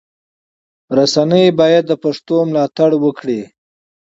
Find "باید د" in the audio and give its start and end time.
1.59-1.93